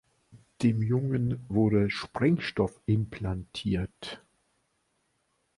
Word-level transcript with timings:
Dem 0.63 0.81
Jungen 0.81 1.45
wurde 1.47 1.91
Sprengstoff 1.91 2.81
implantiert. 2.87 4.23